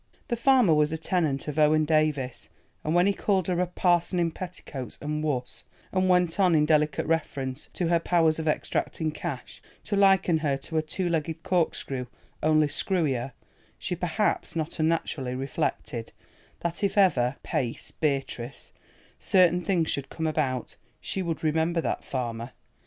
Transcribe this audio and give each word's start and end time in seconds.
The 0.29 0.35
farmer 0.35 0.73
was 0.73 0.91
a 0.91 0.97
tenant 0.97 1.47
of 1.47 1.59
Owen 1.59 1.85
Davies, 1.85 2.49
and 2.83 2.95
when 2.95 3.05
he 3.05 3.13
called 3.13 3.45
her 3.45 3.59
a 3.61 3.67
"parson 3.67 4.17
in 4.17 4.31
petticoats, 4.31 4.97
and 4.99 5.23
wus," 5.23 5.65
and 5.91 6.09
went 6.09 6.39
on, 6.39 6.55
in 6.55 6.65
delicate 6.65 7.05
reference 7.05 7.69
to 7.73 7.87
her 7.89 7.99
powers 7.99 8.39
of 8.39 8.47
extracting 8.47 9.11
cash, 9.11 9.61
to 9.83 9.95
liken 9.95 10.39
her 10.39 10.57
to 10.57 10.77
a 10.77 10.81
"two 10.81 11.07
legged 11.07 11.43
corkscrew 11.43 12.07
only 12.41 12.65
screwier," 12.65 13.33
she 13.77 13.95
perhaps 13.95 14.55
not 14.55 14.79
unnaturally 14.79 15.35
reflected, 15.35 16.11
that 16.61 16.83
if 16.83 16.97
ever—pace 16.97 17.91
Beatrice—certain 17.91 19.61
things 19.63 19.91
should 19.91 20.09
come 20.09 20.25
about, 20.25 20.77
she 20.99 21.21
would 21.21 21.43
remember 21.43 21.79
that 21.79 22.03
farmer. 22.03 22.53